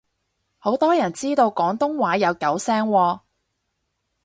[0.57, 3.19] 好多人知道廣東話有九聲喎